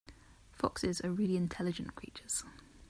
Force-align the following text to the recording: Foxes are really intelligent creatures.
Foxes 0.53 0.99
are 1.01 1.11
really 1.11 1.37
intelligent 1.37 1.93
creatures. 1.93 2.43